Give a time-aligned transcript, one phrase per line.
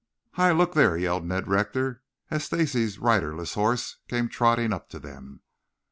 [0.31, 2.01] "Hi, look there!" yelled Ned Rector,
[2.31, 5.41] as Stacy's riderless horse came trotting up to them.